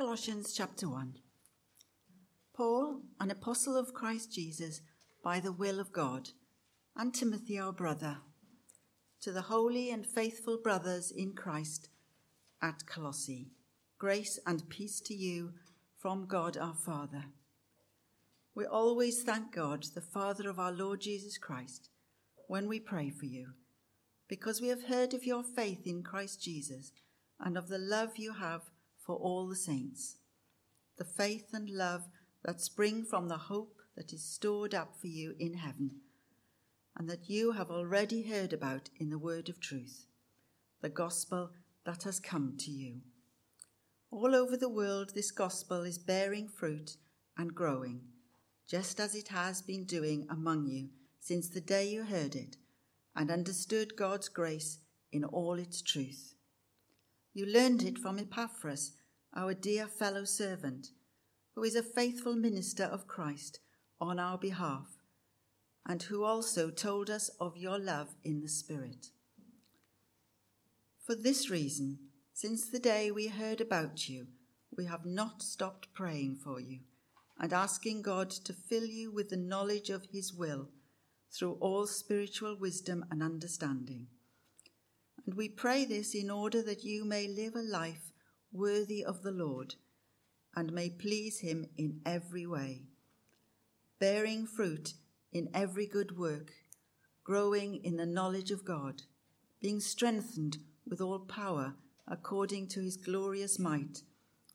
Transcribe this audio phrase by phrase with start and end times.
[0.00, 1.12] Colossians chapter 1.
[2.56, 4.80] Paul, an apostle of Christ Jesus,
[5.22, 6.30] by the will of God,
[6.96, 8.16] and Timothy, our brother,
[9.20, 11.90] to the holy and faithful brothers in Christ
[12.62, 13.50] at Colossae,
[13.98, 15.52] grace and peace to you
[15.98, 17.26] from God our Father.
[18.54, 21.90] We always thank God, the Father of our Lord Jesus Christ,
[22.46, 23.48] when we pray for you,
[24.28, 26.90] because we have heard of your faith in Christ Jesus
[27.38, 28.62] and of the love you have
[29.04, 30.16] for all the saints,
[30.98, 32.08] the faith and love
[32.44, 36.00] that spring from the hope that is stored up for you in heaven,
[36.96, 40.06] and that you have already heard about in the word of truth,
[40.80, 41.50] the gospel
[41.84, 43.00] that has come to you.
[44.10, 46.96] All over the world, this gospel is bearing fruit
[47.36, 48.02] and growing,
[48.68, 50.88] just as it has been doing among you
[51.20, 52.56] since the day you heard it
[53.14, 54.78] and understood God's grace
[55.12, 56.34] in all its truth.
[57.32, 58.92] You learned it from Epaphras
[59.34, 60.88] our dear fellow servant,
[61.54, 63.60] who is a faithful minister of Christ
[64.00, 64.88] on our behalf,
[65.86, 69.08] and who also told us of your love in the Spirit.
[71.06, 71.98] For this reason,
[72.32, 74.26] since the day we heard about you,
[74.76, 76.80] we have not stopped praying for you
[77.38, 80.68] and asking God to fill you with the knowledge of His will
[81.32, 84.08] through all spiritual wisdom and understanding.
[85.26, 88.12] And we pray this in order that you may live a life
[88.52, 89.74] worthy of the Lord,
[90.56, 92.82] and may please him in every way,
[93.98, 94.94] bearing fruit
[95.32, 96.52] in every good work,
[97.22, 99.02] growing in the knowledge of God,
[99.60, 101.74] being strengthened with all power
[102.08, 104.02] according to his glorious might,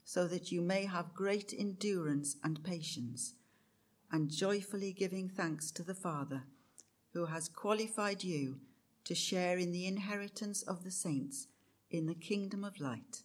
[0.04, 3.36] so that you may have great endurance and patience,
[4.12, 6.44] and joyfully giving thanks to the Father,
[7.14, 8.58] who has qualified you
[9.06, 11.48] to share in the inheritance of the saints
[11.90, 13.24] in the kingdom of light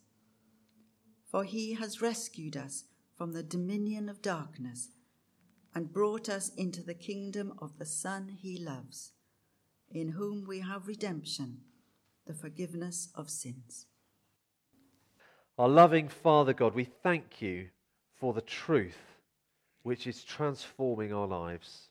[1.31, 2.83] for he has rescued us
[3.17, 4.89] from the dominion of darkness
[5.73, 9.13] and brought us into the kingdom of the Son he loves,
[9.89, 11.59] in whom we have redemption,
[12.27, 13.85] the forgiveness of sins.
[15.57, 17.69] Our loving Father God, we thank you
[18.19, 18.97] for the truth
[19.83, 21.87] which is transforming our lives.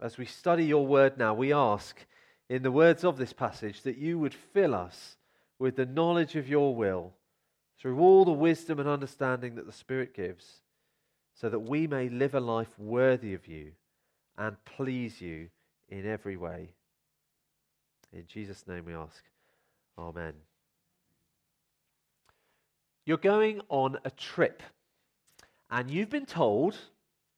[0.00, 2.06] As we study your word now, we ask,
[2.48, 5.16] in the words of this passage, that you would fill us
[5.58, 7.12] with the knowledge of your will
[7.78, 10.62] through all the wisdom and understanding that the Spirit gives,
[11.34, 13.72] so that we may live a life worthy of you
[14.38, 15.48] and please you
[15.88, 16.70] in every way.
[18.12, 19.22] In Jesus' name we ask.
[19.98, 20.32] Amen.
[23.04, 24.62] You're going on a trip,
[25.70, 26.76] and you've been told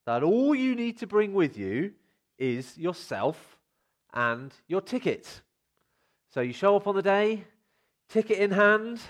[0.06, 1.92] that all you need to bring with you
[2.38, 3.57] is yourself
[4.14, 5.42] and your ticket.
[6.32, 7.44] So you show up on the day,
[8.08, 9.00] ticket in hand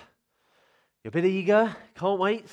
[1.03, 2.49] you're a bit eager, can't wait.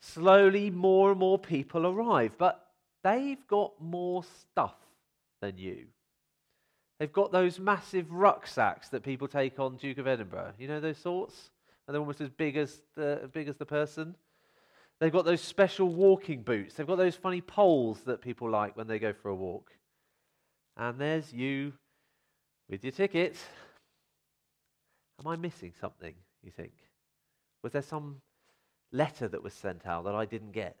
[0.00, 2.66] Slowly, more and more people arrive, but
[3.02, 4.76] they've got more stuff
[5.40, 5.86] than you.
[6.98, 10.52] They've got those massive rucksacks that people take on Duke of Edinburgh.
[10.58, 11.50] You know those sorts?
[11.86, 14.14] And they're almost as big as the, big as the person.
[15.00, 16.74] They've got those special walking boots.
[16.74, 19.72] They've got those funny poles that people like when they go for a walk.
[20.80, 21.74] And there's you
[22.70, 23.36] with your ticket.
[25.20, 26.72] Am I missing something, you think?
[27.62, 28.22] Was there some
[28.90, 30.80] letter that was sent out that I didn't get?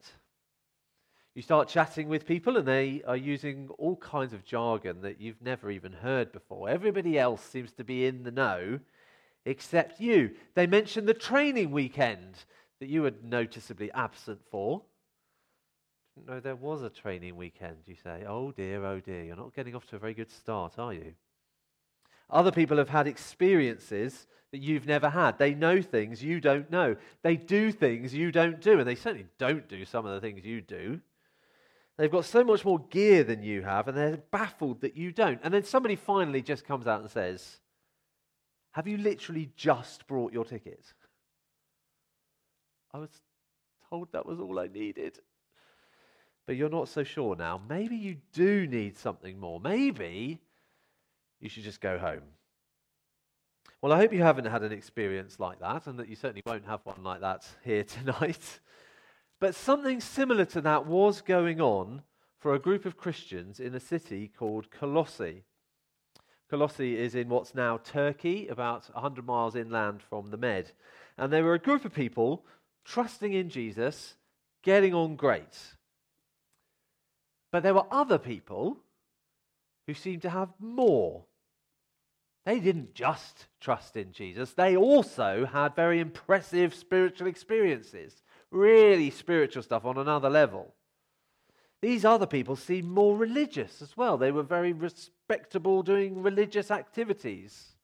[1.34, 5.42] You start chatting with people, and they are using all kinds of jargon that you've
[5.42, 6.70] never even heard before.
[6.70, 8.80] Everybody else seems to be in the know
[9.44, 10.30] except you.
[10.54, 12.36] They mention the training weekend
[12.80, 14.80] that you were noticeably absent for.
[16.14, 18.24] Didn't there was a training weekend, you say.
[18.26, 21.14] Oh dear, oh dear, you're not getting off to a very good start, are you?
[22.28, 25.38] Other people have had experiences that you've never had.
[25.38, 26.96] They know things you don't know.
[27.22, 30.44] They do things you don't do, and they certainly don't do some of the things
[30.44, 31.00] you do.
[31.96, 35.40] They've got so much more gear than you have, and they're baffled that you don't.
[35.42, 37.60] And then somebody finally just comes out and says,
[38.72, 40.84] Have you literally just brought your ticket?
[42.92, 43.10] I was
[43.88, 45.18] told that was all I needed.
[46.46, 47.60] But you're not so sure now.
[47.68, 49.60] Maybe you do need something more.
[49.60, 50.40] Maybe
[51.40, 52.22] you should just go home.
[53.82, 56.66] Well, I hope you haven't had an experience like that, and that you certainly won't
[56.66, 58.60] have one like that here tonight.
[59.40, 62.02] But something similar to that was going on
[62.38, 65.44] for a group of Christians in a city called Colossae.
[66.50, 70.72] Colossae is in what's now Turkey, about 100 miles inland from the Med.
[71.16, 72.44] And they were a group of people
[72.84, 74.16] trusting in Jesus,
[74.62, 75.76] getting on great.
[77.52, 78.78] But there were other people
[79.86, 81.24] who seemed to have more
[82.46, 88.22] they didn't just trust in Jesus, they also had very impressive spiritual experiences.
[88.52, 90.74] really spiritual stuff on another level.
[91.80, 94.18] These other people seemed more religious as well.
[94.18, 97.76] They were very respectable doing religious activities.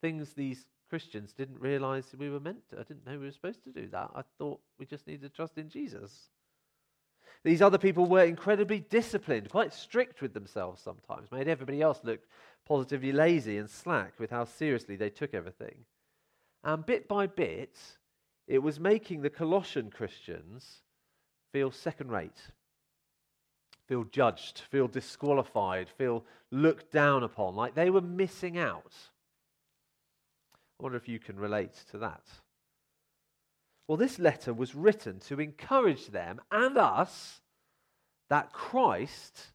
[0.00, 2.78] Things these Christians didn't realize we were meant to.
[2.78, 4.12] I didn't know we were supposed to do that.
[4.14, 6.30] I thought we just needed to trust in Jesus.
[7.44, 12.20] These other people were incredibly disciplined, quite strict with themselves sometimes, made everybody else look
[12.66, 15.84] positively lazy and slack with how seriously they took everything.
[16.64, 17.78] And bit by bit,
[18.46, 20.82] it was making the Colossian Christians
[21.52, 22.42] feel second rate,
[23.86, 28.92] feel judged, feel disqualified, feel looked down upon, like they were missing out.
[30.78, 32.24] I wonder if you can relate to that.
[33.88, 37.40] Well, this letter was written to encourage them and us
[38.28, 39.48] that Christ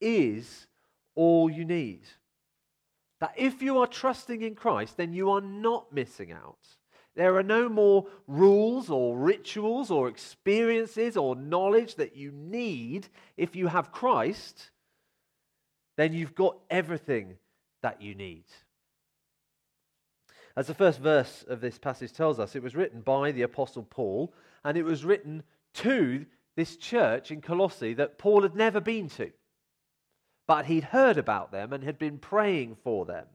[0.00, 0.66] is
[1.14, 2.00] all you need.
[3.20, 6.58] That if you are trusting in Christ, then you are not missing out.
[7.14, 13.08] There are no more rules or rituals or experiences or knowledge that you need.
[13.36, 14.70] If you have Christ,
[15.96, 17.34] then you've got everything
[17.82, 18.44] that you need.
[20.58, 23.84] As the first verse of this passage tells us, it was written by the Apostle
[23.84, 24.34] Paul,
[24.64, 25.44] and it was written
[25.74, 26.26] to
[26.56, 29.30] this church in Colossae that Paul had never been to.
[30.48, 33.26] But he'd heard about them and had been praying for them.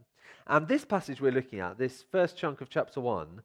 [0.48, 3.42] And this passage we're looking at, this first chunk of chapter 1,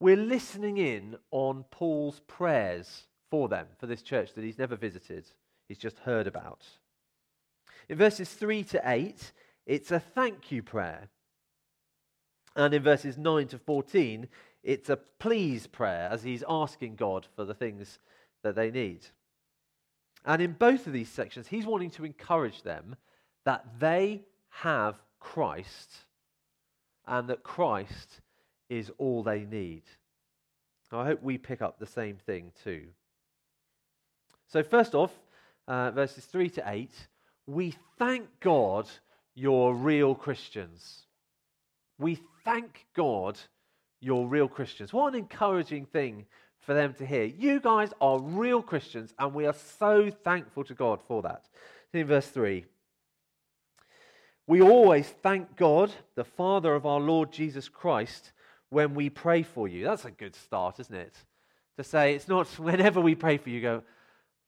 [0.00, 5.30] we're listening in on Paul's prayers for them, for this church that he's never visited,
[5.68, 6.66] he's just heard about.
[7.88, 9.30] In verses 3 to 8,
[9.64, 11.08] it's a thank you prayer.
[12.56, 14.26] And in verses 9 to 14,
[14.62, 17.98] it's a please prayer as he's asking God for the things
[18.42, 19.06] that they need.
[20.24, 22.96] And in both of these sections, he's wanting to encourage them
[23.44, 25.92] that they have Christ
[27.06, 28.20] and that Christ
[28.68, 29.82] is all they need.
[30.92, 32.86] I hope we pick up the same thing too.
[34.48, 35.12] So, first off,
[35.68, 36.90] uh, verses 3 to 8,
[37.46, 38.88] we thank God
[39.34, 41.05] you're real Christians.
[41.98, 43.38] We thank God
[44.00, 44.92] you're real Christians.
[44.92, 46.26] What an encouraging thing
[46.60, 47.24] for them to hear.
[47.24, 51.44] You guys are real Christians, and we are so thankful to God for that.
[51.92, 52.64] In verse 3,
[54.46, 58.32] we always thank God, the Father of our Lord Jesus Christ,
[58.68, 59.84] when we pray for you.
[59.84, 61.16] That's a good start, isn't it?
[61.78, 63.82] To say it's not whenever we pray for you, go,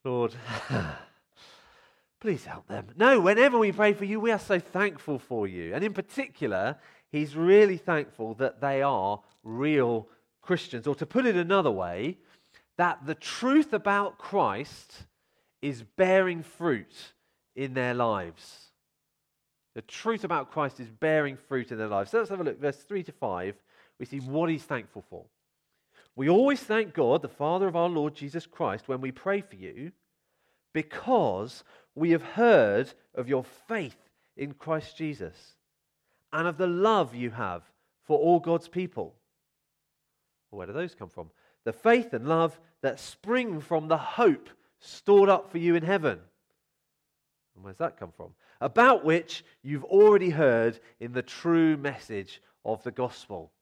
[0.05, 0.35] Lord,
[2.21, 2.87] please help them.
[2.97, 5.75] No, whenever we pray for you, we are so thankful for you.
[5.75, 6.77] And in particular,
[7.11, 10.09] he's really thankful that they are real
[10.43, 10.87] Christians.
[10.87, 12.19] Or to put it another way,
[12.77, 15.05] that the truth about Christ
[15.61, 17.13] is bearing fruit
[17.57, 18.69] in their lives.
[19.75, 22.11] The truth about Christ is bearing fruit in their lives.
[22.11, 22.61] So let's have a look.
[22.61, 23.55] Verse 3 to 5,
[23.99, 25.25] we see what he's thankful for.
[26.17, 29.55] We always thank God, the Father of our Lord Jesus Christ, when we pray for
[29.55, 29.93] you,
[30.73, 31.63] because
[31.95, 33.97] we have heard of your faith
[34.37, 35.55] in Christ Jesus
[36.33, 37.63] and of the love you have
[38.05, 39.15] for all God's people.
[40.51, 41.31] Where do those come from?
[41.65, 44.49] The faith and love that spring from the hope
[44.81, 46.19] stored up for you in heaven.
[47.55, 48.31] And where's that come from?
[48.61, 53.53] About which you've already heard in the true message of the gospel.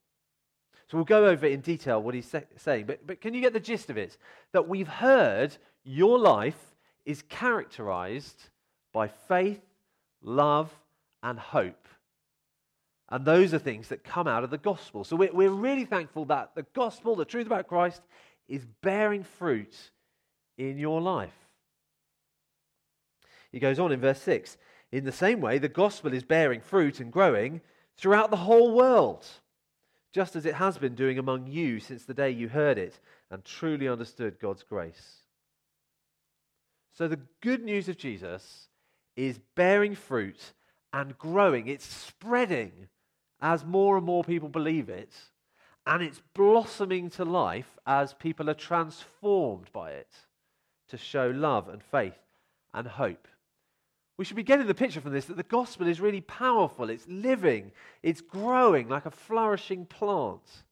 [0.89, 3.61] So we'll go over in detail what he's saying, but, but can you get the
[3.61, 4.17] gist of it?
[4.53, 8.51] That we've heard your life is characterized
[8.93, 9.63] by faith,
[10.23, 10.71] love,
[11.23, 11.89] and hope
[13.09, 15.05] and those are things that come out of the gospel.
[15.05, 18.03] So we're, really thankful that the gospel, the truth about Christ,
[18.49, 19.75] is bearing fruit
[20.59, 21.35] in your life.
[23.53, 24.57] He goes on in verse 6
[24.91, 27.61] In the same way, the gospel is bearing fruit and growing
[27.97, 29.25] throughout the whole world,
[30.13, 32.99] just as it has been doing among you since the day you heard it
[33.31, 35.23] and truly understood God's grace.
[36.93, 38.69] So the good news of Jesus
[39.15, 40.55] is bearing fruit
[40.93, 42.89] and growing, it's spreading
[43.41, 45.15] as more and more people believe it,
[45.87, 50.13] and it's blossoming to life as people are transformed by it
[50.89, 52.19] to show love and faith
[52.75, 53.29] and hope.
[54.19, 57.07] We should be getting the picture from this that the gospel is really powerful, it's
[57.07, 60.65] living, it's growing like a flourishing plant.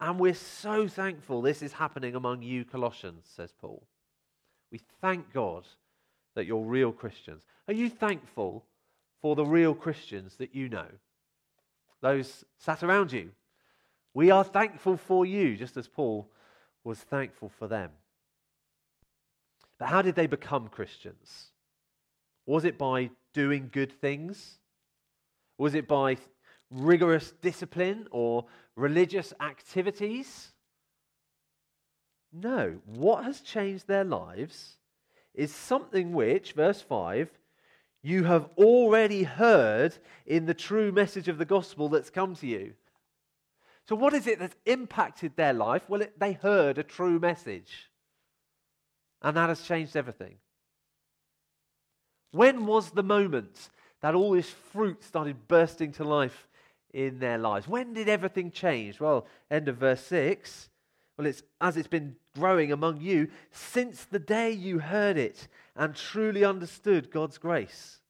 [0.00, 3.82] And we're so thankful this is happening among you, Colossians, says Paul.
[4.70, 5.66] We thank God
[6.34, 7.44] that you're real Christians.
[7.68, 8.64] Are you thankful
[9.20, 10.86] for the real Christians that you know?
[12.02, 13.30] Those sat around you.
[14.12, 16.28] We are thankful for you, just as Paul
[16.84, 17.90] was thankful for them.
[19.78, 21.46] But how did they become Christians?
[22.44, 24.58] Was it by doing good things?
[25.56, 26.18] Was it by
[26.70, 30.52] rigorous discipline or religious activities?
[32.32, 34.76] No, what has changed their lives
[35.34, 37.30] is something which, verse 5,
[38.02, 42.74] you have already heard in the true message of the gospel that's come to you.
[43.88, 45.88] So, what is it that's impacted their life?
[45.88, 47.90] Well, it, they heard a true message.
[49.22, 50.36] And that has changed everything.
[52.32, 56.48] When was the moment that all this fruit started bursting to life
[56.92, 57.68] in their lives?
[57.68, 58.98] When did everything change?
[58.98, 60.70] Well, end of verse 6.
[61.22, 65.94] Well, it's as it's been growing among you since the day you heard it and
[65.94, 68.00] truly understood God's grace.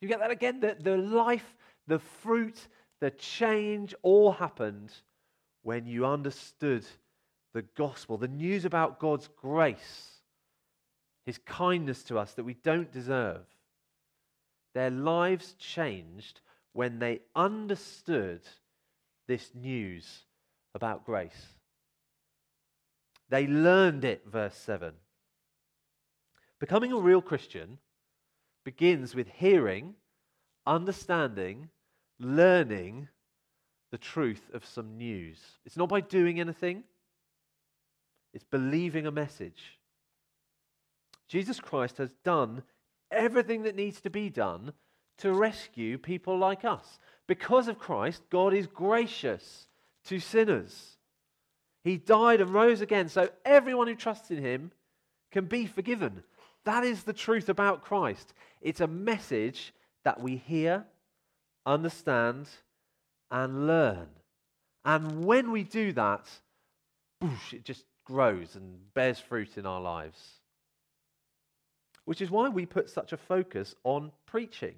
[0.00, 0.60] You get that again?
[0.60, 1.56] The, the life,
[1.88, 2.68] the fruit,
[3.00, 4.92] the change all happened
[5.64, 6.86] when you understood
[7.52, 10.20] the gospel, the news about God's grace,
[11.26, 13.44] his kindness to us that we don't deserve.
[14.72, 16.42] Their lives changed
[16.74, 18.42] when they understood
[19.26, 20.26] this news
[20.76, 21.54] about grace.
[23.28, 24.92] They learned it, verse 7.
[26.60, 27.78] Becoming a real Christian
[28.64, 29.94] begins with hearing,
[30.66, 31.68] understanding,
[32.18, 33.08] learning
[33.90, 35.38] the truth of some news.
[35.64, 36.84] It's not by doing anything,
[38.32, 39.78] it's believing a message.
[41.28, 42.62] Jesus Christ has done
[43.10, 44.72] everything that needs to be done
[45.18, 46.98] to rescue people like us.
[47.26, 49.68] Because of Christ, God is gracious
[50.06, 50.96] to sinners.
[51.84, 54.72] He died and rose again so everyone who trusts in him
[55.30, 56.24] can be forgiven.
[56.64, 58.32] That is the truth about Christ.
[58.62, 59.74] It's a message
[60.04, 60.86] that we hear,
[61.66, 62.48] understand,
[63.30, 64.08] and learn.
[64.84, 66.26] And when we do that,
[67.22, 70.18] boosh, it just grows and bears fruit in our lives.
[72.06, 74.74] Which is why we put such a focus on preaching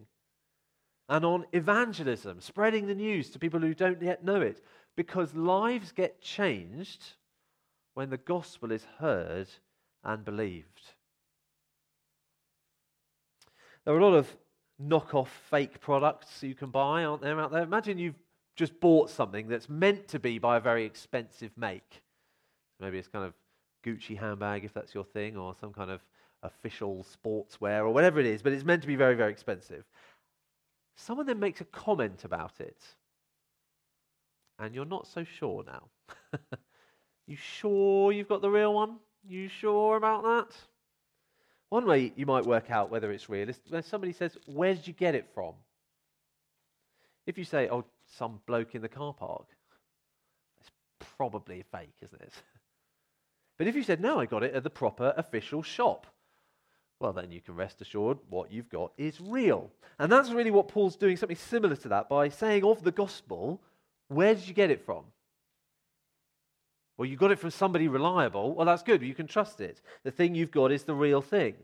[1.08, 4.62] and on evangelism, spreading the news to people who don't yet know it,
[4.96, 7.04] because lives get changed
[7.94, 9.48] when the gospel is heard
[10.02, 10.82] and believed.
[13.84, 14.36] There are a lot of
[14.82, 17.62] knockoff fake products you can buy, aren't there, out there?
[17.62, 18.18] Imagine you've
[18.56, 22.02] just bought something that's meant to be by a very expensive make.
[22.80, 23.34] Maybe it's kind of
[23.84, 26.00] Gucci handbag if that's your thing, or some kind of
[26.42, 29.84] official sportswear, or whatever it is, but it's meant to be very, very expensive.
[30.96, 32.82] Someone then makes a comment about it,
[34.58, 36.38] and you're not so sure now.
[37.26, 38.96] you sure you've got the real one?
[39.28, 40.56] You sure about that?
[41.68, 44.86] One way you might work out whether it's real is when somebody says, Where did
[44.86, 45.54] you get it from?
[47.26, 47.84] If you say, Oh,
[48.16, 49.46] some bloke in the car park,
[50.60, 50.70] it's
[51.16, 52.32] probably fake, isn't it?
[53.58, 56.06] But if you said, No, I got it at the proper official shop,
[57.00, 59.70] well, then you can rest assured what you've got is real.
[59.98, 63.60] And that's really what Paul's doing, something similar to that, by saying of the gospel,
[64.08, 65.04] Where did you get it from?
[66.96, 68.54] Well, you got it from somebody reliable.
[68.54, 69.02] Well, that's good.
[69.02, 69.82] You can trust it.
[70.04, 71.54] The thing you've got is the real thing.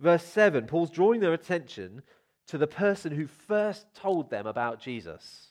[0.00, 2.02] Verse 7, Paul's drawing their attention
[2.48, 5.48] to the person who first told them about Jesus,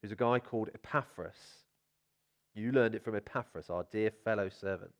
[0.00, 1.36] who's a guy called Epaphras.
[2.54, 4.92] You learned it from Epaphras, our dear fellow servant.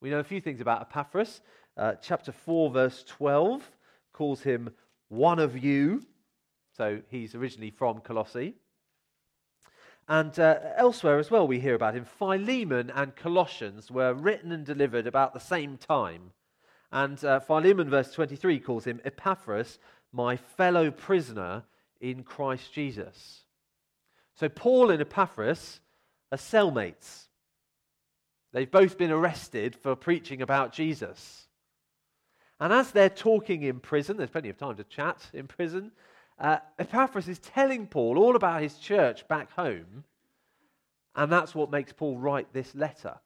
[0.00, 1.40] We know a few things about Epaphras.
[1.76, 3.62] Uh, chapter 4, verse 12
[4.12, 4.70] calls him
[5.08, 6.02] one of you.
[6.76, 8.54] So he's originally from Colossae.
[10.08, 12.04] And uh, elsewhere as well, we hear about him.
[12.04, 16.32] Philemon and Colossians were written and delivered about the same time.
[16.90, 19.78] And uh, Philemon, verse 23, calls him Epaphras,
[20.12, 21.64] my fellow prisoner
[22.00, 23.44] in Christ Jesus.
[24.34, 25.80] So Paul and Epaphras
[26.30, 27.28] are cellmates.
[28.52, 31.46] They've both been arrested for preaching about Jesus.
[32.60, 35.92] And as they're talking in prison, there's plenty of time to chat in prison,
[36.38, 40.04] uh, Epaphras is telling Paul all about his church back home,
[41.14, 43.16] and that's what makes Paul write this letter.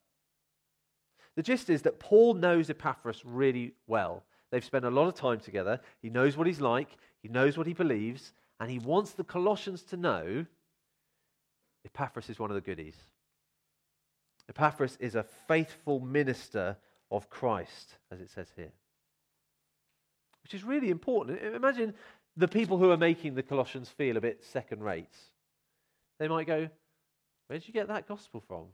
[1.37, 4.25] The gist is that Paul knows Epaphras really well.
[4.51, 5.81] They've spent a lot of time together.
[6.01, 9.83] He knows what he's like, he knows what he believes, and he wants the Colossians
[9.85, 10.47] to know
[11.87, 12.97] Epaphras is one of the goodies.
[14.49, 16.77] Epaphras is a faithful minister
[17.11, 18.73] of Christ, as it says here.
[20.43, 21.41] Which is really important.
[21.43, 21.95] Imagine
[22.37, 25.17] the people who are making the Colossians feel a bit second rate.
[26.19, 26.69] They might go,
[27.47, 28.65] Where did you get that gospel from?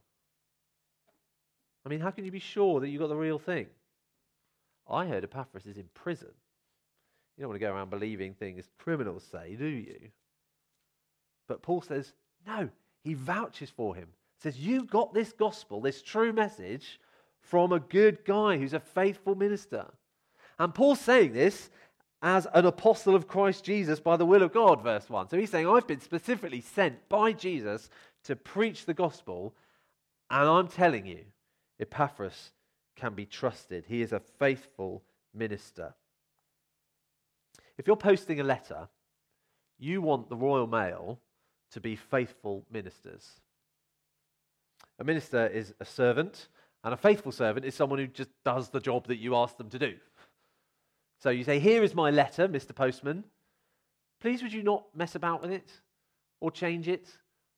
[1.85, 3.67] I mean, how can you be sure that you got the real thing?
[4.89, 6.31] I heard Epaphras is in prison.
[7.37, 10.09] You don't want to go around believing things criminals say, do you?
[11.47, 12.13] But Paul says,
[12.45, 12.69] no,
[13.03, 14.09] he vouches for him.
[14.37, 16.99] Says, you got this gospel, this true message,
[17.41, 19.85] from a good guy who's a faithful minister.
[20.59, 21.69] And Paul's saying this
[22.23, 25.27] as an apostle of Christ Jesus by the will of God, verse 1.
[25.27, 27.89] So he's saying, I've been specifically sent by Jesus
[28.23, 29.53] to preach the gospel,
[30.31, 31.19] And I'm telling you,
[31.81, 32.51] Epaphras
[32.95, 33.83] can be trusted.
[33.87, 35.03] He is a faithful
[35.33, 35.93] minister.
[37.77, 38.87] If you're posting a letter,
[39.77, 41.19] you want the Royal Mail
[41.71, 43.41] to be faithful ministers.
[44.97, 46.47] A minister is a servant,
[46.85, 49.69] and a faithful servant is someone who just does the job that you ask them
[49.71, 49.95] to do.
[51.23, 52.75] So you say, Here is my letter, Mr.
[52.75, 53.23] Postman.
[54.19, 55.71] Please would you not mess about with it,
[56.41, 57.07] or change it,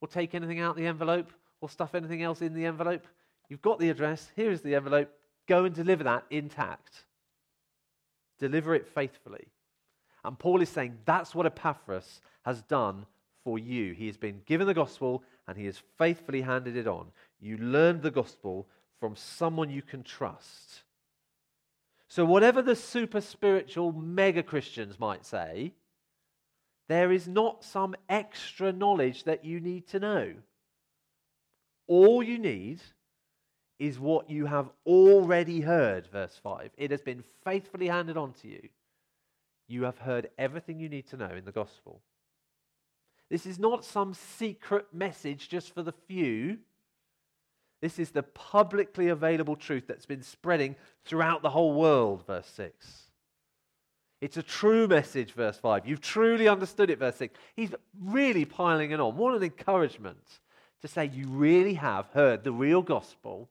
[0.01, 3.07] or take anything out the envelope, or stuff anything else in the envelope?
[3.49, 5.09] You've got the address, here is the envelope.
[5.47, 7.05] Go and deliver that intact.
[8.37, 9.47] Deliver it faithfully.
[10.23, 13.07] And Paul is saying that's what Epaphras has done
[13.43, 13.93] for you.
[13.93, 17.07] He has been given the gospel and he has faithfully handed it on.
[17.39, 18.67] You learned the gospel
[18.99, 20.83] from someone you can trust.
[22.07, 25.73] So, whatever the super spiritual mega Christians might say,
[26.87, 30.33] there is not some extra knowledge that you need to know.
[31.87, 32.81] All you need
[33.79, 36.71] is what you have already heard, verse 5.
[36.77, 38.69] It has been faithfully handed on to you.
[39.67, 42.01] You have heard everything you need to know in the gospel.
[43.29, 46.59] This is not some secret message just for the few.
[47.81, 53.03] This is the publicly available truth that's been spreading throughout the whole world, verse 6.
[54.21, 55.85] It's a true message, verse 5.
[55.85, 57.37] You've truly understood it, verse 6.
[57.55, 59.17] He's really piling it on.
[59.17, 60.39] What an encouragement
[60.81, 63.49] to say you really have heard the real gospel.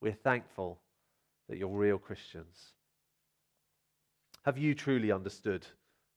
[0.00, 0.78] We're thankful
[1.48, 2.72] that you're real Christians.
[4.44, 5.66] Have you truly understood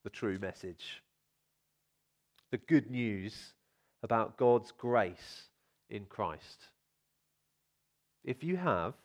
[0.04, 1.04] the true message?
[2.52, 3.54] The good news
[4.02, 5.50] about God's grace
[5.90, 6.70] in Christ.
[8.26, 8.96] If you have,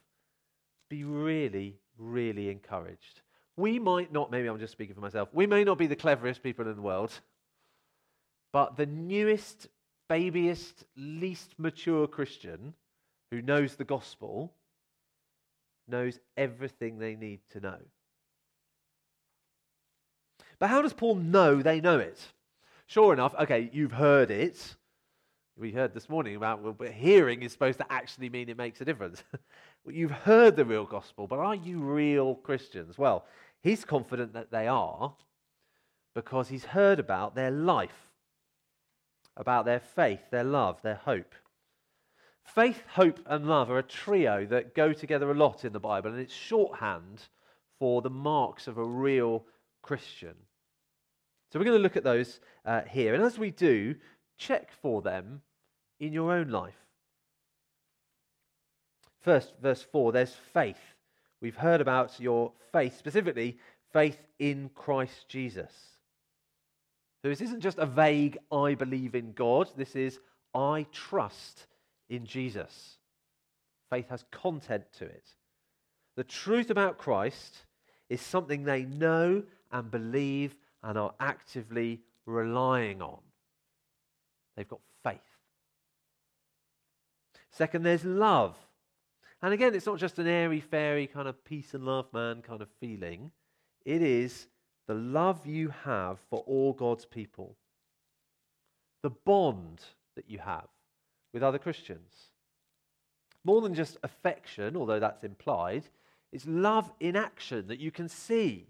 [0.89, 3.21] be really, really encouraged.
[3.57, 6.43] We might not, maybe I'm just speaking for myself, we may not be the cleverest
[6.43, 7.13] people in the world,
[8.53, 9.69] but the newest,
[10.09, 12.75] babyest, least mature Christian
[13.31, 14.53] who knows the gospel
[15.87, 17.79] knows everything they need to know.
[20.59, 22.19] But how does Paul know they know it?
[22.87, 24.77] Sure enough, okay, you've heard it.
[25.61, 28.85] We heard this morning about well, hearing is supposed to actually mean it makes a
[28.87, 29.23] difference.
[29.85, 32.97] well, you've heard the real gospel, but are you real Christians?
[32.97, 33.27] Well,
[33.63, 35.15] he's confident that they are
[36.15, 38.09] because he's heard about their life,
[39.37, 41.35] about their faith, their love, their hope.
[42.43, 46.11] Faith, hope, and love are a trio that go together a lot in the Bible,
[46.11, 47.21] and it's shorthand
[47.79, 49.45] for the marks of a real
[49.83, 50.35] Christian.
[51.53, 53.15] So we're going to look at those uh, here.
[53.15, 53.95] And as we do,
[54.39, 55.43] check for them
[56.01, 56.75] in your own life.
[59.21, 60.81] First, verse 4, there's faith.
[61.41, 63.59] We've heard about your faith, specifically
[63.93, 65.73] faith in Christ Jesus.
[67.23, 69.71] So this isn't just a vague, I believe in God.
[69.77, 70.19] This is,
[70.55, 71.67] I trust
[72.09, 72.97] in Jesus.
[73.91, 75.29] Faith has content to it.
[76.17, 77.59] The truth about Christ
[78.09, 83.19] is something they know and believe and are actively relying on.
[84.57, 84.81] They've got.
[87.51, 88.57] Second, there's love.
[89.43, 92.61] And again, it's not just an airy fairy kind of peace and love, man kind
[92.61, 93.31] of feeling.
[93.85, 94.49] It is
[94.87, 97.57] the love you have for all God's people,
[99.03, 99.81] the bond
[100.17, 100.69] that you have
[101.33, 102.13] with other Christians.
[103.45, 105.85] More than just affection, although that's implied,
[106.33, 108.67] it's love in action that you can see.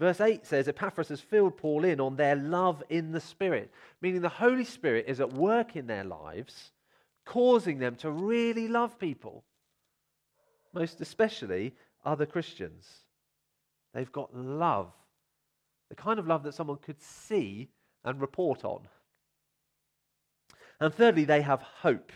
[0.00, 4.20] Verse 8 says Epaphras has filled Paul in on their love in the Spirit, meaning
[4.20, 6.72] the Holy Spirit is at work in their lives,
[7.24, 9.44] causing them to really love people,
[10.72, 12.86] most especially other Christians.
[13.94, 14.92] They've got love,
[15.88, 17.68] the kind of love that someone could see
[18.04, 18.88] and report on.
[20.80, 22.10] And thirdly, they have hope.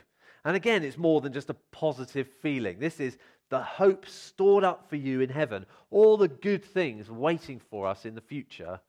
[0.44, 2.78] And again, it's more than just a positive feeling.
[2.78, 7.60] This is the hope stored up for you in heaven, all the good things waiting
[7.70, 8.80] for us in the future,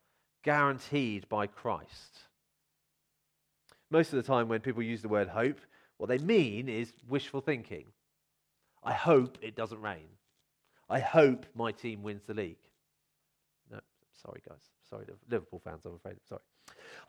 [0.43, 2.17] guaranteed by Christ.
[3.89, 5.59] Most of the time, when people use the word hope,
[5.97, 7.85] what they mean is wishful thinking.
[8.83, 10.07] I hope it doesn't rain.
[10.89, 12.57] I hope my team wins the league.
[13.71, 13.79] No,
[14.23, 14.61] sorry, guys.
[14.89, 16.17] Sorry, Liverpool fans, I'm afraid.
[16.29, 16.41] Sorry.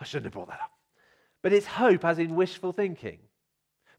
[0.01, 0.73] I shouldn't have brought that up.
[1.43, 3.21] But it's hope as in wishful thinking.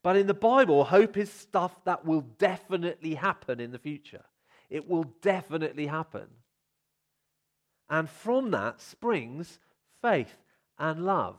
[0.02, 4.24] But in the Bible, hope is stuff that will definitely happen in the future.
[4.70, 6.28] It will definitely happen.
[7.90, 9.60] And from that springs
[10.02, 10.36] faith
[10.78, 11.38] and love.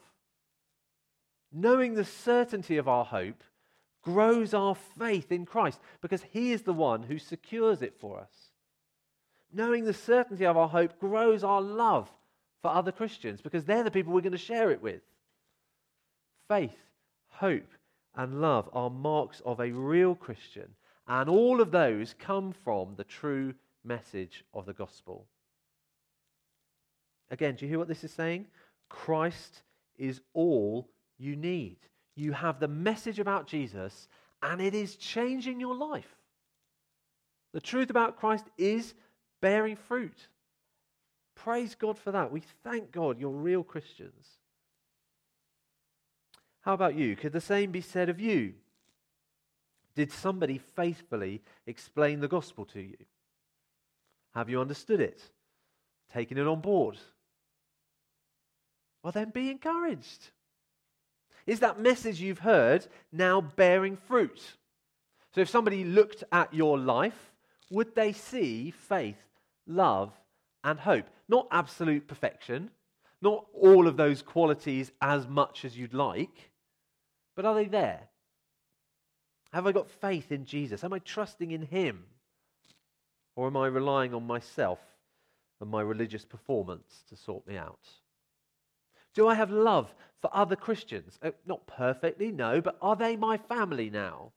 [1.52, 3.42] Knowing the certainty of our hope
[4.02, 8.50] grows our faith in Christ because He is the one who secures it for us.
[9.52, 12.08] Knowing the certainty of our hope grows our love
[12.62, 15.02] for other Christians because they're the people we're going to share it with.
[16.48, 16.76] Faith,
[17.28, 17.68] hope,
[18.14, 20.68] and love are marks of a real Christian,
[21.06, 25.26] and all of those come from the true message of the gospel.
[27.30, 28.46] Again, do you hear what this is saying?
[28.88, 29.62] Christ
[29.96, 30.88] is all
[31.20, 31.76] you need.
[32.16, 34.08] You have the message about Jesus,
[34.42, 36.16] and it is changing your life.
[37.52, 38.94] The truth about Christ is
[39.40, 40.28] bearing fruit.
[41.34, 42.32] Praise God for that.
[42.32, 44.26] We thank God you're real Christians.
[46.62, 47.16] How about you?
[47.16, 48.54] Could the same be said of you?
[49.94, 52.96] Did somebody faithfully explain the gospel to you?
[54.34, 55.22] Have you understood it?
[56.12, 56.98] Taken it on board?
[59.02, 60.30] Well, then be encouraged.
[61.46, 64.40] Is that message you've heard now bearing fruit?
[65.34, 67.32] So, if somebody looked at your life,
[67.70, 69.22] would they see faith,
[69.66, 70.12] love,
[70.64, 71.06] and hope?
[71.28, 72.70] Not absolute perfection,
[73.22, 76.50] not all of those qualities as much as you'd like,
[77.36, 78.08] but are they there?
[79.52, 80.84] Have I got faith in Jesus?
[80.84, 82.04] Am I trusting in Him?
[83.36, 84.78] Or am I relying on myself
[85.60, 87.88] and my religious performance to sort me out?
[89.14, 91.18] Do I have love for other Christians?
[91.22, 94.32] Uh, not perfectly, no, but are they my family now?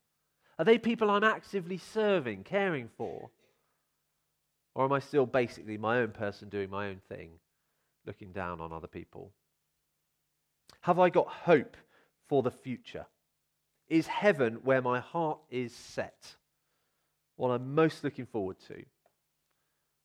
[0.58, 3.30] Are they people I'm actively serving, caring for?
[4.76, 7.32] Or am I still basically my own person doing my own thing,
[8.06, 9.32] looking down on other people?
[10.82, 11.78] Have I got hope
[12.28, 13.06] for the future?
[13.88, 16.36] Is heaven where my heart is set?
[17.36, 18.84] What I'm most looking forward to?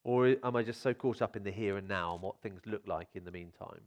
[0.05, 2.61] Or am I just so caught up in the here and now and what things
[2.67, 3.83] look like in the meantime?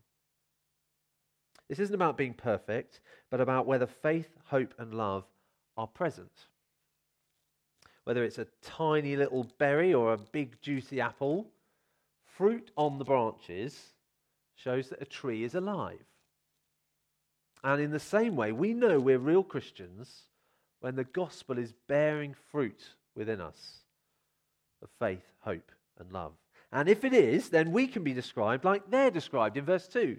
[1.71, 5.23] This isn't about being perfect, but about whether faith, hope, and love
[5.77, 6.47] are present.
[8.03, 11.47] Whether it's a tiny little berry or a big juicy apple,
[12.25, 13.93] fruit on the branches
[14.53, 16.03] shows that a tree is alive.
[17.63, 20.23] And in the same way, we know we're real Christians
[20.81, 22.83] when the gospel is bearing fruit
[23.15, 23.77] within us
[24.83, 26.33] of faith, hope, and love.
[26.73, 30.17] And if it is, then we can be described like they're described in verse 2.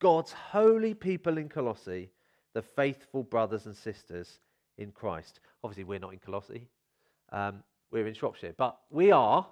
[0.00, 2.10] God's holy people in Colossae,
[2.54, 4.38] the faithful brothers and sisters
[4.76, 5.40] in Christ.
[5.62, 6.68] Obviously, we're not in Colossae,
[7.32, 9.46] um, we're in Shropshire, but we are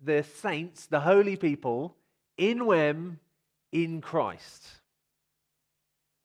[0.00, 1.96] the saints, the holy people
[2.36, 3.18] in Wem,
[3.72, 4.64] in Christ.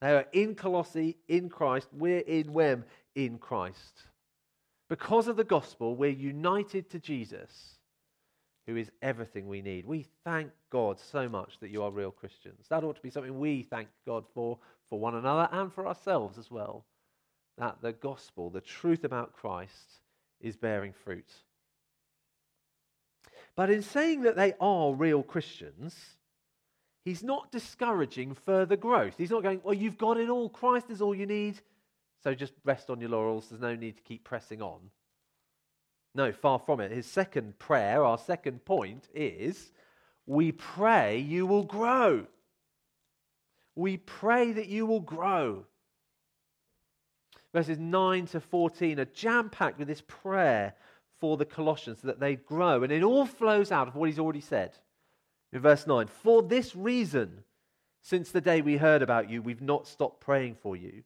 [0.02, 1.88] They are in Colossae, in Christ.
[1.92, 4.04] We're in Wem, in Christ.
[4.90, 7.79] Because of the gospel, we're united to Jesus
[8.70, 9.84] who is everything we need.
[9.84, 12.68] We thank God so much that you are real Christians.
[12.70, 16.38] That ought to be something we thank God for, for one another and for ourselves
[16.38, 16.86] as well.
[17.58, 20.02] That the gospel, the truth about Christ,
[20.40, 21.30] is bearing fruit.
[23.56, 25.96] But in saying that they are real Christians,
[27.04, 29.16] he's not discouraging further growth.
[29.18, 30.48] He's not going, well, you've got it all.
[30.48, 31.60] Christ is all you need.
[32.24, 33.50] So just rest on your laurels.
[33.50, 34.92] There's no need to keep pressing on.
[36.16, 36.92] No, far from it.
[36.92, 39.72] His second prayer, our second point, is
[40.26, 42.26] we pray you will grow.
[43.76, 45.66] We pray that you will grow.
[47.54, 50.76] Verses 9 to 14 are jam packed with this prayer
[51.20, 52.84] for the Colossians so that they grow.
[52.84, 54.78] And it all flows out of what he's already said.
[55.52, 57.44] In verse 9, for this reason,
[58.02, 61.04] since the day we heard about you, we've not stopped praying for you.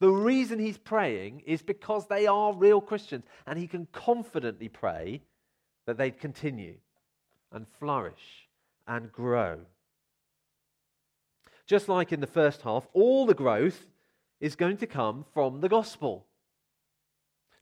[0.00, 5.22] The reason he's praying is because they are real Christians, and he can confidently pray
[5.86, 6.76] that they'd continue
[7.52, 8.48] and flourish
[8.88, 9.60] and grow.
[11.66, 13.86] Just like in the first half, all the growth
[14.40, 16.26] is going to come from the gospel.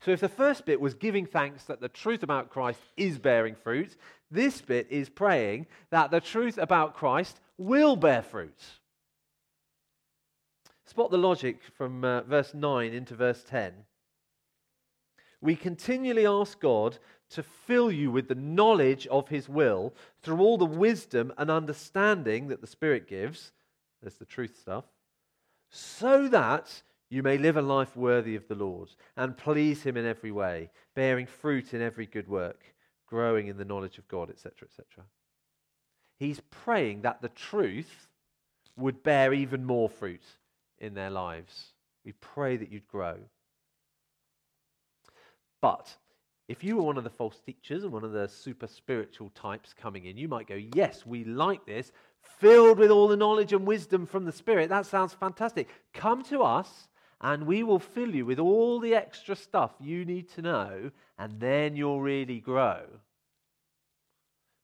[0.01, 3.55] So, if the first bit was giving thanks that the truth about Christ is bearing
[3.55, 3.97] fruit,
[4.31, 8.63] this bit is praying that the truth about Christ will bear fruit.
[10.89, 13.73] Spot the logic from uh, verse 9 into verse 10.
[15.39, 16.97] We continually ask God
[17.29, 22.47] to fill you with the knowledge of His will through all the wisdom and understanding
[22.47, 23.51] that the Spirit gives.
[24.01, 24.85] There's the truth stuff.
[25.69, 30.07] So that you may live a life worthy of the Lord and please Him in
[30.07, 32.63] every way, bearing fruit in every good work,
[33.05, 35.05] growing in the knowledge of God, etc., etc.
[36.17, 38.07] He's praying that the truth
[38.75, 40.23] would bear even more fruit
[40.79, 41.73] in their lives.
[42.05, 43.15] We pray that you'd grow.
[45.61, 45.93] But
[46.47, 49.73] if you were one of the false teachers and one of the super spiritual types
[49.79, 53.67] coming in, you might go, Yes, we like this, filled with all the knowledge and
[53.67, 54.69] wisdom from the Spirit.
[54.69, 55.67] That sounds fantastic.
[55.93, 56.87] Come to us
[57.21, 61.39] and we will fill you with all the extra stuff you need to know, and
[61.39, 62.81] then you'll really grow.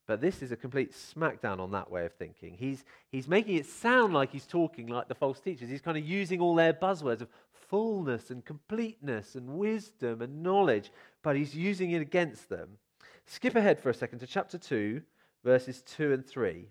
[0.08, 2.56] But this is a complete smackdown on that way of thinking.
[2.58, 5.70] He's, he's making it sound like he's talking like the false teachers.
[5.70, 10.92] He's kind of using all their buzzwords of fullness and completeness and wisdom and knowledge,
[11.24, 12.78] but he's using it against them.
[13.26, 15.02] Skip ahead for a second to chapter 2,
[15.44, 16.68] verses 2 and 3.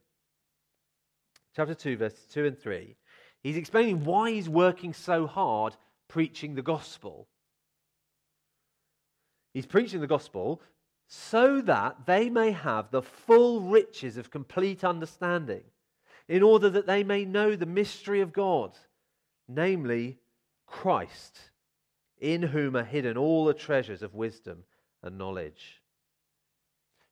[1.57, 2.95] Chapter 2, verses 2 and 3.
[3.43, 5.77] He's explaining why he's working so hard
[6.09, 7.27] preaching the gospel.
[9.53, 10.61] He's preaching the gospel
[11.07, 15.63] so that they may have the full riches of complete understanding,
[16.29, 18.73] in order that they may know the mystery of God,
[19.47, 20.19] namely
[20.67, 21.39] Christ,
[22.19, 24.65] in whom are hidden all the treasures of wisdom
[25.03, 25.83] and knowledge.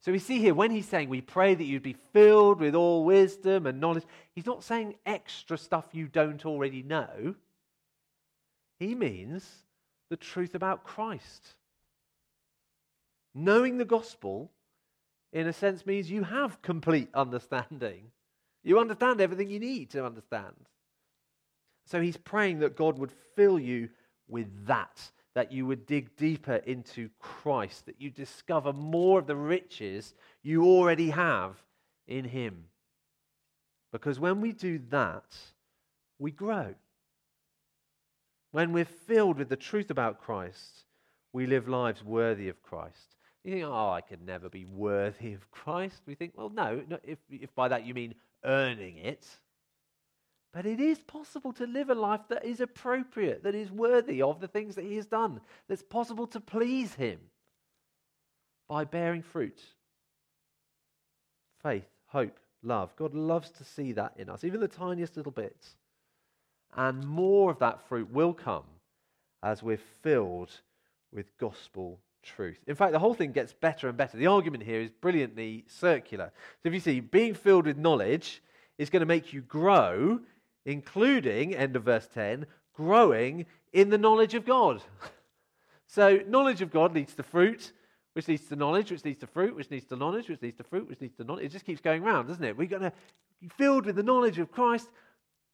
[0.00, 3.04] So we see here when he's saying, We pray that you'd be filled with all
[3.04, 7.34] wisdom and knowledge, he's not saying extra stuff you don't already know.
[8.80, 9.48] He means
[10.10, 11.54] the truth about Christ.
[13.34, 14.50] Knowing the gospel,
[15.32, 18.10] in a sense, means you have complete understanding.
[18.62, 20.54] You understand everything you need to understand.
[21.86, 23.88] So he's praying that God would fill you
[24.28, 25.00] with that,
[25.34, 30.64] that you would dig deeper into Christ, that you discover more of the riches you
[30.64, 31.56] already have
[32.06, 32.64] in him.
[33.90, 35.36] Because when we do that,
[36.18, 36.74] we grow.
[38.52, 40.84] When we're filled with the truth about Christ,
[41.32, 43.16] we live lives worthy of Christ.
[43.44, 46.02] You think, oh, I could never be worthy of Christ.
[46.06, 49.26] We think, well, no, no if, if by that you mean earning it.
[50.52, 54.40] But it is possible to live a life that is appropriate, that is worthy of
[54.40, 57.18] the things that He has done, that's possible to please Him
[58.68, 59.60] by bearing fruit.
[61.62, 62.94] Faith, hope, love.
[62.96, 65.74] God loves to see that in us, even the tiniest little bits.
[66.76, 68.64] And more of that fruit will come
[69.42, 70.50] as we're filled
[71.12, 72.58] with gospel truth.
[72.66, 74.16] In fact, the whole thing gets better and better.
[74.16, 76.32] The argument here is brilliantly circular.
[76.62, 78.42] So if you see, being filled with knowledge
[78.78, 80.20] is going to make you grow,
[80.64, 84.82] including, end of verse 10, growing in the knowledge of God.
[85.86, 87.72] so knowledge of God leads to fruit,
[88.14, 90.64] which leads to knowledge, which leads to fruit, which leads to knowledge, which leads to
[90.64, 91.46] fruit, which leads to knowledge.
[91.46, 92.56] It just keeps going round, doesn't it?
[92.56, 92.92] We're going to
[93.40, 94.88] be filled with the knowledge of Christ,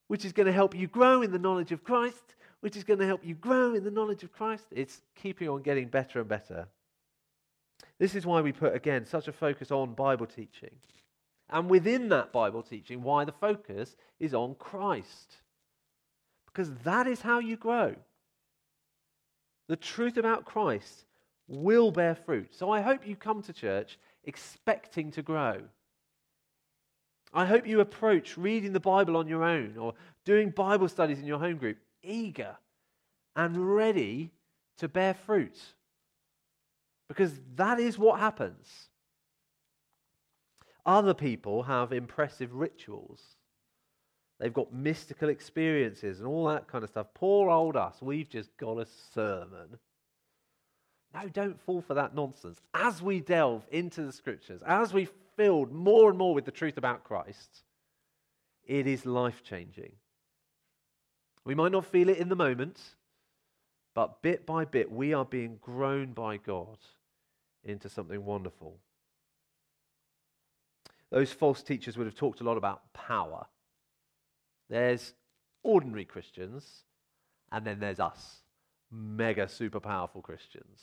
[0.09, 2.99] which is going to help you grow in the knowledge of Christ, which is going
[2.99, 4.65] to help you grow in the knowledge of Christ.
[4.71, 6.67] It's keeping on getting better and better.
[7.99, 10.75] This is why we put, again, such a focus on Bible teaching.
[11.51, 15.37] And within that Bible teaching, why the focus is on Christ.
[16.47, 17.95] Because that is how you grow.
[19.69, 21.05] The truth about Christ
[21.47, 22.55] will bear fruit.
[22.55, 25.61] So I hope you come to church expecting to grow.
[27.33, 29.95] I hope you approach reading the Bible on your own or
[30.25, 32.57] doing Bible studies in your home group eager
[33.37, 34.31] and ready
[34.79, 35.59] to bear fruit.
[37.09, 38.89] Because that is what happens.
[40.85, 43.23] Other people have impressive rituals.
[44.39, 47.09] They've got mystical experiences and all that kind of stuff.
[47.15, 49.79] Poor old us, we've just got a sermon.
[51.15, 52.61] No, don't fall for that nonsense.
[52.75, 56.77] As we delve into the scriptures, as we filled more and more with the truth
[56.77, 57.63] about Christ,
[58.65, 59.93] it is life changing.
[61.49, 62.79] We might not feel it in the moment,
[63.95, 66.77] but bit by bit, we are being grown by God
[67.65, 68.77] into something wonderful.
[71.09, 73.47] Those false teachers would have talked a lot about power.
[74.69, 75.15] There's
[75.63, 76.83] ordinary Christians,
[77.51, 78.43] and then there's us,
[78.91, 80.83] mega super powerful Christians.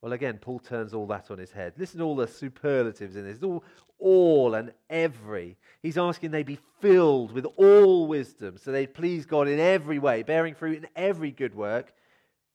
[0.00, 1.74] Well, again, Paul turns all that on his head.
[1.76, 3.36] Listen to all the superlatives in this.
[3.36, 3.64] It's all,
[3.98, 5.56] all and every.
[5.82, 10.22] He's asking they be filled with all wisdom so they please God in every way,
[10.22, 11.92] bearing fruit in every good work,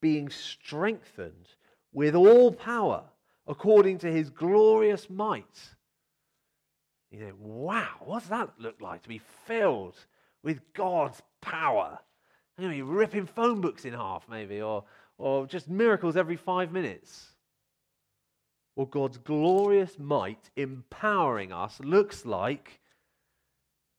[0.02, 1.50] being strengthened
[1.92, 3.04] with all power
[3.46, 5.76] according to his glorious might.
[7.12, 9.98] You think, wow, what's that look like to be filled
[10.44, 12.00] with God's power?
[12.58, 14.86] I'm going to be ripping phone books in half, maybe, or,
[15.18, 17.33] or just miracles every five minutes
[18.76, 22.80] or God's glorious might empowering us looks like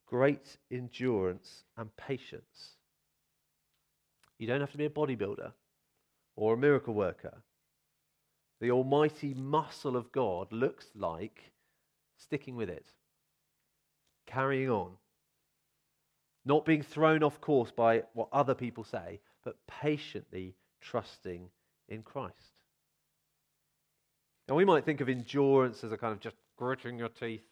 [0.06, 2.76] great endurance and patience.
[4.38, 5.52] You don't have to be a bodybuilder
[6.36, 7.42] or a miracle worker.
[8.60, 11.52] The almighty muscle of God looks like
[12.16, 12.92] sticking with it,
[14.26, 14.92] carrying on,
[16.44, 21.48] not being thrown off course by what other people say, but patiently trusting
[21.88, 22.53] in Christ.
[24.48, 27.44] Now, we might think of endurance as a kind of just gritting your teeth,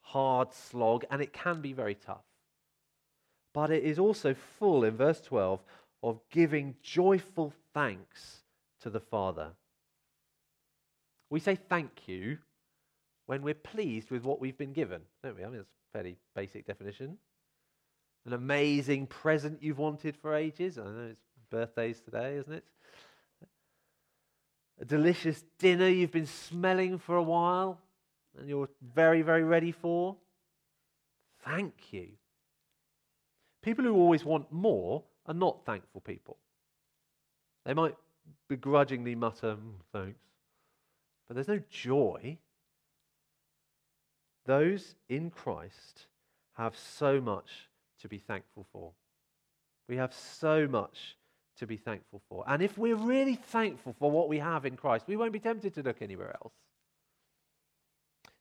[0.00, 2.24] hard slog, and it can be very tough.
[3.52, 5.60] But it is also full, in verse 12,
[6.02, 8.42] of giving joyful thanks
[8.82, 9.50] to the Father.
[11.30, 12.38] We say thank you
[13.26, 15.42] when we're pleased with what we've been given, don't we?
[15.42, 17.18] I mean, that's a fairly basic definition.
[18.26, 20.78] An amazing present you've wanted for ages.
[20.78, 21.20] I know it's
[21.50, 22.64] birthdays today, isn't it?
[24.80, 27.80] A delicious dinner you've been smelling for a while
[28.38, 30.16] and you're very, very ready for.
[31.44, 32.08] Thank you.
[33.62, 36.36] People who always want more are not thankful people.
[37.64, 37.96] They might
[38.48, 40.18] begrudgingly mutter, mm, thanks,
[41.26, 42.38] but there's no joy.
[44.46, 46.06] Those in Christ
[46.56, 47.68] have so much
[48.00, 48.92] to be thankful for.
[49.88, 51.16] We have so much
[51.58, 52.44] to be thankful for.
[52.46, 55.74] And if we're really thankful for what we have in Christ, we won't be tempted
[55.74, 56.52] to look anywhere else.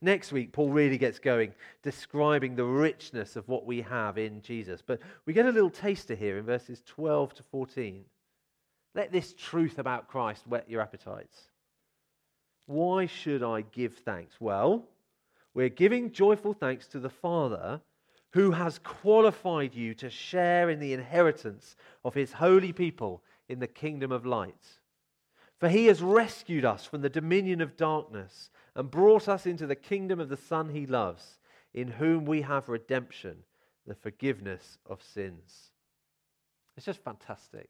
[0.02, 4.82] Next week, Paul really gets going, describing the richness of what we have in Jesus.
[4.86, 8.06] But we get a little taster here in verses 12 to 14.
[8.94, 11.38] Let this truth about Christ whet your appetites.
[12.68, 14.36] Why should I give thanks?
[14.40, 14.84] Well,
[15.54, 17.82] we're giving joyful thanks to the Father
[18.32, 23.68] who has qualified you to share in the inheritance of his holy people in the
[23.68, 24.80] kingdom of light.
[25.60, 29.76] For he has rescued us from the dominion of darkness and brought us into the
[29.76, 31.40] kingdom of the Son he loves,
[31.74, 33.38] in whom we have redemption,
[33.88, 35.72] the forgiveness of sins.
[36.76, 37.70] It's just fantastic.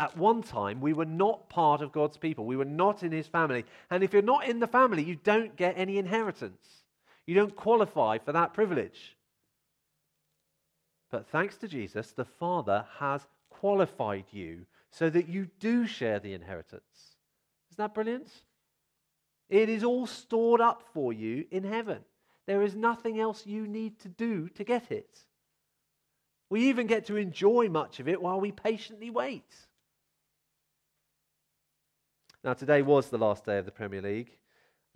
[0.00, 2.44] At one time, we were not part of God's people.
[2.44, 3.64] We were not in his family.
[3.90, 6.84] And if you're not in the family, you don't get any inheritance.
[7.26, 9.16] You don't qualify for that privilege.
[11.10, 16.34] But thanks to Jesus, the Father has qualified you so that you do share the
[16.34, 17.16] inheritance.
[17.70, 18.30] Isn't that brilliant?
[19.48, 21.98] It is all stored up for you in heaven.
[22.46, 25.20] There is nothing else you need to do to get it.
[26.50, 29.54] We even get to enjoy much of it while we patiently wait.
[32.42, 34.30] Now, today was the last day of the Premier League.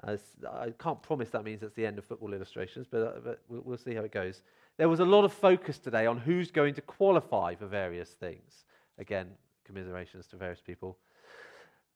[0.02, 3.76] I can't promise that means it's the end of football illustrations, but, uh, but we'll
[3.76, 4.42] see how it goes.
[4.78, 8.64] There was a lot of focus today on who's going to qualify for various things.
[8.98, 9.28] Again,
[9.64, 10.98] commiserations to various people.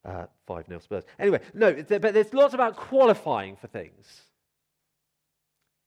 [0.04, 1.04] Uh, 5 nil Spurs.
[1.18, 4.22] Anyway, no, but there's lots about qualifying for things.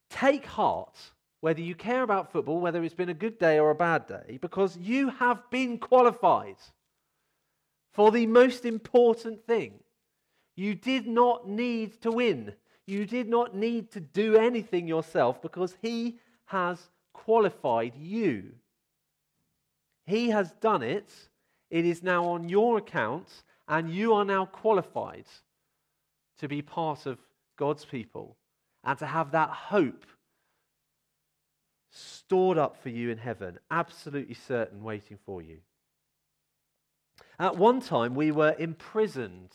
[0.10, 0.98] Take heart,
[1.40, 4.38] whether you care about football, whether it's been a good day or a bad day,
[4.42, 6.58] because you have been qualified
[7.94, 9.76] for the most important thing.
[10.58, 12.54] You did not need to win.
[12.86, 18.44] You did not need to do anything yourself because He has qualified you.
[20.06, 21.12] He has done it.
[21.70, 23.28] It is now on your account,
[23.68, 25.26] and you are now qualified
[26.40, 27.20] to be part of
[27.56, 28.36] God's people
[28.84, 30.06] and to have that hope
[31.92, 35.58] stored up for you in heaven, absolutely certain, waiting for you.
[37.38, 39.52] At one time, we were imprisoned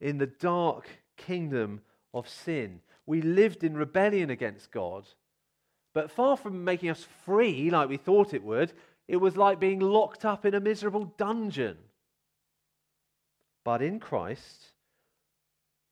[0.00, 1.80] in the dark kingdom
[2.12, 2.80] of sin.
[3.06, 5.06] We lived in rebellion against God.
[5.94, 8.72] But far from making us free like we thought it would,
[9.06, 11.78] it was like being locked up in a miserable dungeon.
[13.64, 14.72] But in Christ,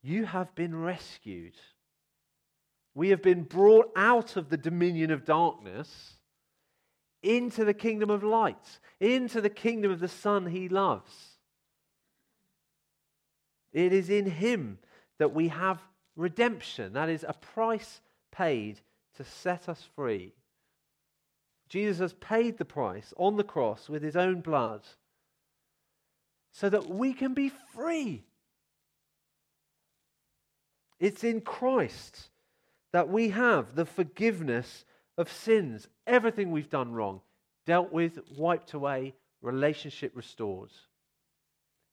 [0.03, 1.57] you have been rescued.
[2.95, 6.15] We have been brought out of the dominion of darkness
[7.23, 11.13] into the kingdom of light, into the kingdom of the Son he loves.
[13.73, 14.79] It is in him
[15.19, 15.83] that we have
[16.15, 16.95] redemption.
[16.95, 18.81] That is a price paid
[19.16, 20.33] to set us free.
[21.68, 24.83] Jesus has paid the price on the cross with his own blood
[26.52, 28.24] so that we can be free.
[30.98, 32.31] It's in Christ
[32.92, 34.85] that we have the forgiveness
[35.18, 35.88] of sins.
[36.07, 37.20] Everything we've done wrong,
[37.66, 40.70] dealt with, wiped away, relationship restored.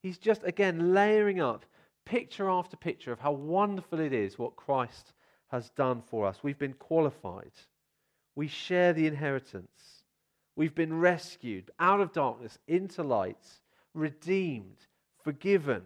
[0.01, 1.65] He's just, again, layering up
[2.05, 5.13] picture after picture of how wonderful it is what Christ
[5.53, 6.39] has done for us.
[6.41, 7.51] We've been qualified.
[8.35, 10.03] We share the inheritance.
[10.55, 13.45] We've been rescued out of darkness into light,
[13.93, 14.79] redeemed,
[15.23, 15.83] forgiven.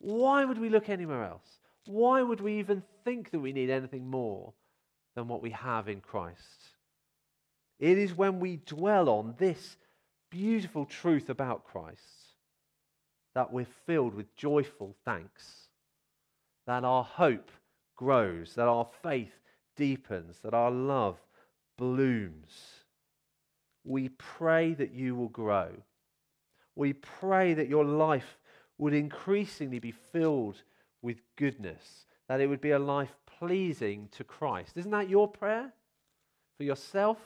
[0.00, 1.46] Why would we look anywhere else?
[1.86, 4.52] Why would we even think that we need anything more
[5.14, 6.74] than what we have in Christ?
[7.78, 9.76] It is when we dwell on this
[10.32, 12.00] beautiful truth about Christ
[13.36, 15.68] that we're filled with joyful thanks,
[16.66, 17.48] that our hope
[18.02, 19.38] grows, that our faith
[19.76, 21.18] deepens, that our love
[21.78, 22.82] blooms.
[23.84, 25.68] We pray that you will grow.
[26.74, 28.38] We pray that your life
[28.76, 30.62] would increasingly be filled
[31.00, 34.76] with goodness, that it would be a life pleasing to Christ.
[34.76, 35.72] Isn't that your prayer?
[36.56, 37.18] For yourself?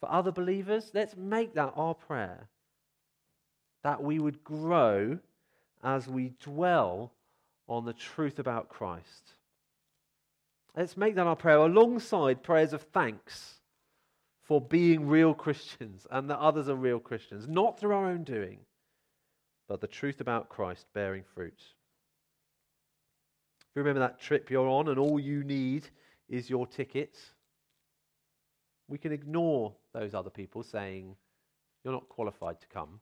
[0.00, 0.90] For other believers?
[0.94, 2.48] Let's make that our prayer.
[3.84, 5.20] That we would grow
[5.84, 7.12] as we dwell
[7.68, 9.36] on the truth about Christ.
[10.76, 13.54] Let's make that our prayer alongside prayers of thanks
[14.42, 18.58] for being real Christians and that others are real Christians, not through our own doing,
[19.68, 21.60] but the truth about Christ bearing fruit.
[23.58, 25.88] If you remember that trip you're on and all you need
[26.28, 27.18] is your ticket,
[28.86, 31.16] we can ignore those other people saying,
[31.82, 33.00] You're not qualified to come.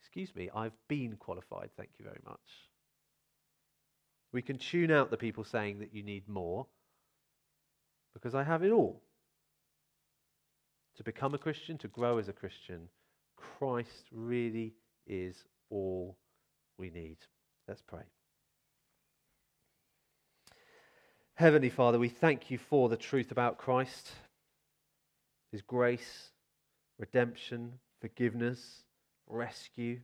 [0.00, 2.71] Excuse me, I've been qualified, thank you very much.
[4.32, 6.66] We can tune out the people saying that you need more
[8.14, 9.02] because I have it all.
[10.96, 12.88] To become a Christian, to grow as a Christian,
[13.36, 14.74] Christ really
[15.06, 15.36] is
[15.70, 16.16] all
[16.78, 17.16] we need.
[17.66, 18.02] Let's pray.
[21.34, 24.12] Heavenly Father, we thank you for the truth about Christ,
[25.50, 26.30] his grace,
[26.98, 28.82] redemption, forgiveness,
[29.26, 30.00] rescue.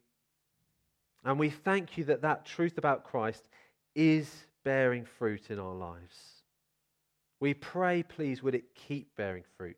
[1.25, 3.47] And we thank you that that truth about Christ
[3.99, 6.45] is bearing fruit in our lives.
[7.41, 9.77] We pray, please, would it keep bearing fruit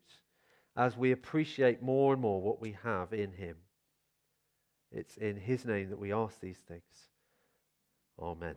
[0.77, 3.57] as we appreciate more and more what we have in him.
[4.91, 7.09] It's in his name that we ask these things.
[8.19, 8.55] Amen.